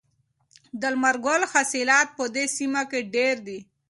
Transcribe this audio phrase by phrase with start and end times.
[0.79, 3.59] د لمر ګل حاصلات په دې سیمه کې ډیر دي.